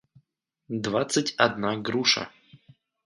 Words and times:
двадцать 0.85 1.35
одна 1.37 1.75
груша 1.77 2.31